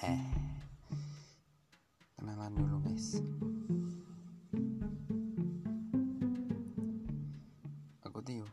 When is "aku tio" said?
8.08-8.48